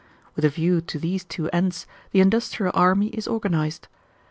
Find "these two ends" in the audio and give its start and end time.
0.97-1.85